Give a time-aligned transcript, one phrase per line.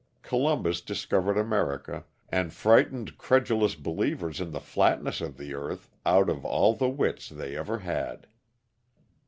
[0.23, 6.43] Columbus discovered America, and frightened credulous believers in the flatness of the earth out of
[6.43, 8.25] all the wits they ever had.